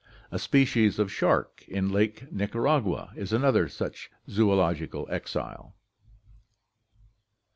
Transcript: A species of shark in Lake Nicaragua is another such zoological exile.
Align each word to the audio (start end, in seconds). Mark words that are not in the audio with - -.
A 0.31 0.39
species 0.39 0.97
of 0.97 1.11
shark 1.11 1.63
in 1.67 1.91
Lake 1.91 2.31
Nicaragua 2.31 3.11
is 3.15 3.31
another 3.31 3.69
such 3.69 4.09
zoological 4.27 5.07
exile. 5.11 5.75